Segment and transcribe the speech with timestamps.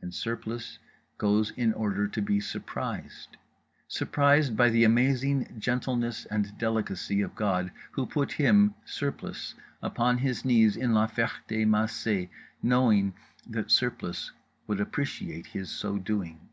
[0.00, 0.78] And Surplice
[1.18, 3.36] goes in order to be surprised,
[3.88, 10.76] surprised by the amazing gentleness and delicacy of God—Who put him, Surplice, upon his knees
[10.76, 12.28] in La Ferté Macé,
[12.62, 13.14] knowing
[13.48, 14.30] that Surplice
[14.68, 16.50] would appreciate His so doing.